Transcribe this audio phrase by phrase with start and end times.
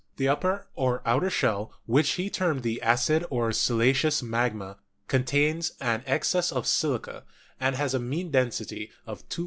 [0.17, 6.01] The upper or outer shell, which he termed the acid or siliceous magma, contains an
[6.07, 7.23] excess of silica,
[7.59, 9.39] and has a mean density of 2.65.